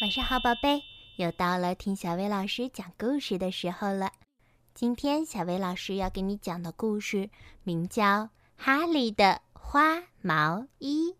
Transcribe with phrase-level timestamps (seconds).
[0.00, 0.84] 晚上好，宝贝，
[1.16, 4.12] 又到了听小薇老师讲故事的时候了。
[4.72, 7.30] 今天小薇老师要给你讲的故事
[7.64, 8.04] 名叫
[8.56, 11.10] 《哈利的花毛衣》。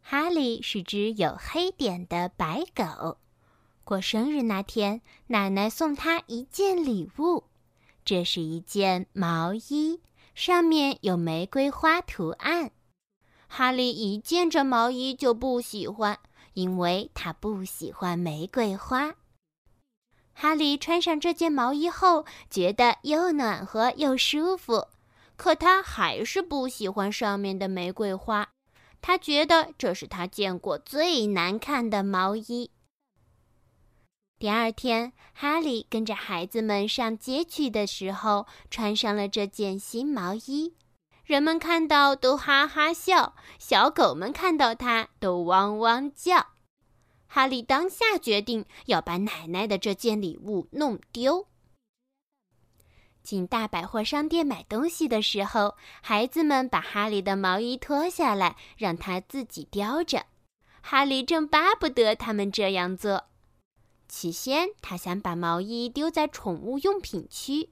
[0.00, 3.18] 哈利是只有黑点的白狗。
[3.84, 7.44] 过生日那天，奶奶送他一件礼物，
[8.04, 10.00] 这是一件毛衣，
[10.34, 12.72] 上面有玫瑰花图案。
[13.46, 16.18] 哈利一见这毛衣就不喜欢。
[16.60, 19.14] 因为他不喜欢玫瑰花。
[20.34, 24.88] 哈利穿上这件毛衣后，觉得又暖和又舒服，
[25.36, 28.50] 可他还是不喜欢上面的玫瑰花。
[29.00, 32.70] 他觉得这是他见过最难看的毛衣。
[34.38, 40.74] 第二天，哈利跟着孩子们上街去的时候，穿上了这件新毛衣。
[41.30, 46.48] 人们看到都哈哈笑，小狗们看到它都汪汪叫。
[47.28, 51.46] 哈利当下决定要把奶奶的这件礼物弄丢。
[53.22, 60.26] 进大百货商店买东西的时候，孩子们把哈利的毛衣脱下来，让他自己叼着。
[60.80, 63.26] 哈利正巴不得他们这样做。
[64.08, 67.70] 起先，他想把毛衣丢在宠物用品区。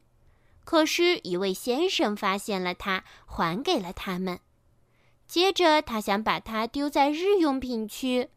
[0.71, 4.39] 可是，一位先生发现了它，还给了他们。
[5.27, 8.29] 接着，他想把它丢在日用品区，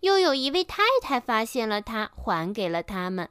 [0.00, 3.28] 又有一位太太发现了它，还给了他们。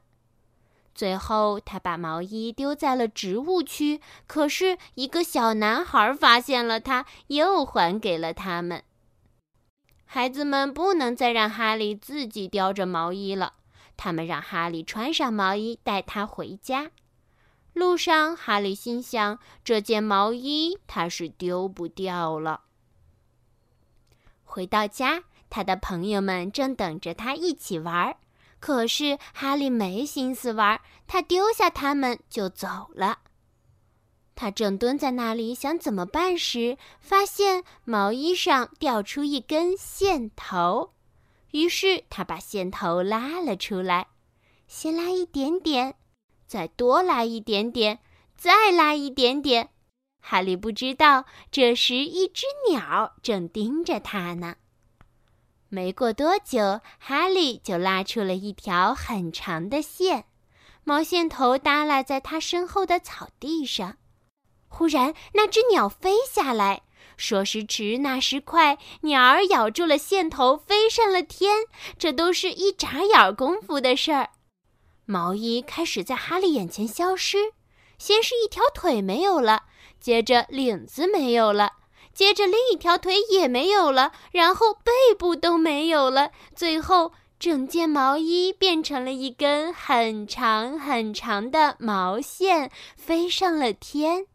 [0.94, 8.84] 最后，他把毛衣丢在了植物区，可是一个小男孩发现了它，又还给了他们。
[10.06, 13.54] 孩子们不能再让哈利自己叼着毛衣了，
[13.98, 16.92] 他们让哈利穿上毛衣，带他回家。
[17.74, 22.62] 路上，哈利心想：这件毛衣他是丢不掉了。
[24.44, 28.16] 回到家，他的朋友们正等着他一起玩，
[28.60, 33.20] 可是哈利没心思玩，他丢下他们就走了。
[34.36, 40.94] 他正蹲在那里想怎么办时，发现毛衣上掉出一根线头，
[41.52, 44.08] 于是他把线头拉了出来，
[44.68, 45.96] 先拉一点点。
[46.48, 48.00] 再多拉一点点，
[48.36, 49.70] 再拉一点点。
[50.20, 54.56] 哈利不知道，这时一只鸟正盯着他呢。
[55.70, 60.26] 没过多久，哈利就拉出了一条很长的线，
[60.84, 63.98] 毛线头耷拉在他身后的草地上。
[64.68, 66.84] 忽然，那只鸟飞下来，
[67.18, 71.66] 说时迟，那时快，鸟儿咬住了线头，飞上了天。
[71.98, 74.30] 这都是一眨眼功夫的事儿。
[75.06, 77.54] 毛衣开始在哈利眼前消失，
[77.98, 79.64] 先是一条腿没有了，
[80.00, 81.74] 接着领子没有了，
[82.14, 94.28] 接着另一条腿也没有了，然后背部都没有了，最后整件毛衣变成了一根很长很长的毛线，飞上了天。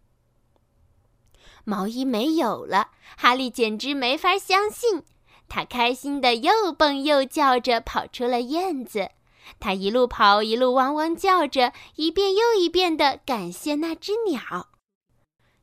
[1.65, 5.03] 毛衣没有了，哈利简直没法相信，
[5.49, 9.11] 他开心的又蹦又叫着跑出了院子。
[9.61, 14.69] 他一路跑，一路汪汪叫着，一遍又一遍地感谢那只鸟。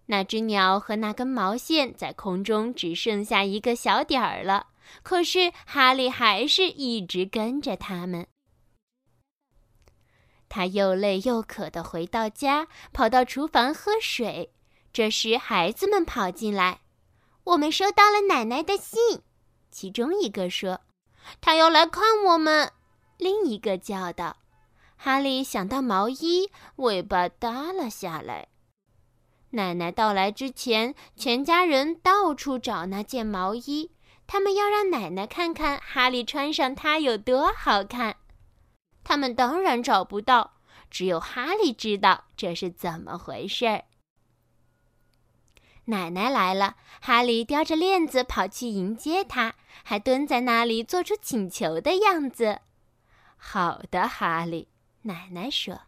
[0.08, 4.68] 那只鸟和那根毛线在空中只剩下一个小点儿了，
[5.02, 8.28] 可是哈利还是一直跟着他们。
[10.48, 14.54] 他又累又渴地回到家，跑到厨房喝水。
[14.94, 16.82] 这时，孩子们跑进来
[17.44, 19.22] ：“我们收到了奶奶的信。”
[19.72, 20.82] 其中一个说
[21.42, 22.72] ：“他要来看我们。”
[23.18, 24.38] 另一个叫道
[24.98, 28.48] ：“哈利想到毛衣，尾巴耷了下来。
[29.52, 33.92] 奶奶到来之前，全家人到处找那件毛衣，
[34.28, 38.18] 他们要让奶奶看看哈利穿上它有多好看。
[39.04, 40.56] 他们当然找不到，
[40.90, 43.86] 只有哈利知道这是怎么回事儿。
[45.86, 49.54] 奶奶来了，哈利叼着链子跑去迎接她，
[49.84, 52.62] 还蹲在那里做出请求的样子。
[53.38, 54.68] 好的，哈利，
[55.04, 55.82] 奶奶说：“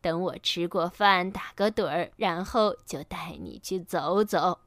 [0.00, 4.60] 等我吃过饭，打个盹儿，然后就带你去走走。”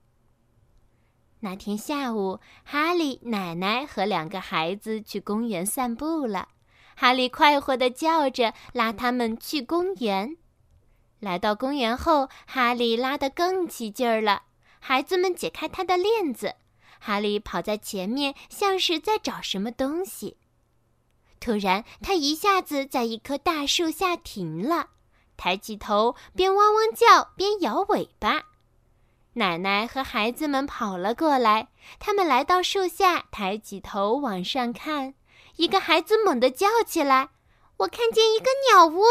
[1.42, 6.50] 那天下午，哈利、奶奶和两个孩子去公园散步了。
[6.96, 10.36] 哈利快活地叫着，拉他们去公园。
[11.20, 14.44] 来到公园后，哈利拉得更起劲儿了。
[14.80, 16.56] 孩子们解开他的链子，
[17.00, 20.38] 哈利跑在前面，像是在找什么东西。
[21.40, 24.90] 突然，他一下子在一棵大树下停了，
[25.38, 28.44] 抬起头，边汪汪叫边摇尾巴。
[29.34, 35.14] 奶奶和孩子们跑了过来，他们来到树下，抬起头往上看，
[35.56, 37.30] 一个孩子猛地叫起来
[37.78, 39.06] ：“我看见一个鸟窝，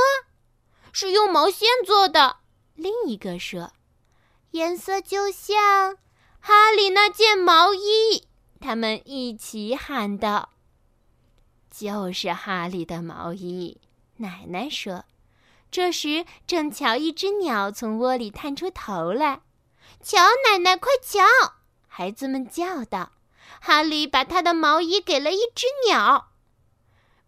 [0.93, 2.39] 是用毛线做的。”
[2.75, 3.73] 另一个说
[4.53, 5.97] ：“颜色就像
[6.41, 8.27] 哈利那件毛衣。”
[8.61, 10.51] 他们一起喊道
[11.71, 13.81] ：“就是哈利的毛衣。”
[14.19, 15.05] 奶奶说。
[15.71, 19.43] 这时正巧一只鸟从窝里探出头来
[20.03, 20.19] ，“瞧，
[20.49, 21.21] 奶奶，快瞧！”
[21.87, 23.13] 孩子们叫道。
[23.61, 26.29] 哈利把他的毛衣给了一只鸟，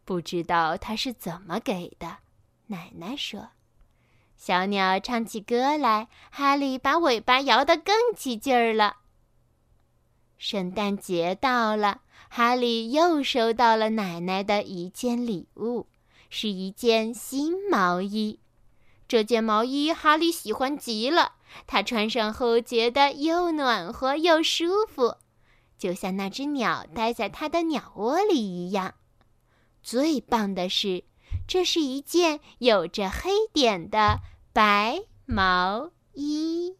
[0.05, 2.19] 不知道他是怎么给的。
[2.67, 3.51] 奶奶说
[4.37, 8.99] ：“小鸟唱起歌来，哈利把尾巴摇得更起劲儿了。”
[10.43, 12.01] 圣诞节到了，
[12.31, 15.87] 哈利又收到了奶奶的一件礼物，
[16.31, 18.41] 是一件新毛衣。
[19.07, 21.33] 这件毛衣哈利喜欢极了，
[21.67, 25.17] 他穿上后觉得又暖和又舒服。
[25.77, 28.95] 就像那只鸟待在它的鸟窝里一样。
[29.83, 31.05] 最棒的是，
[31.47, 34.21] 这是一件有着黑点的
[34.55, 36.80] 白毛衣。